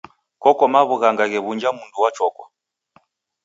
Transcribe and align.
Koko 0.43 0.63
maw'ughanga 0.73 1.25
ghe 1.31 1.39
w'unja 1.45 1.69
mundu 1.77 1.97
wa 2.03 2.09
chokwa. 2.17 2.45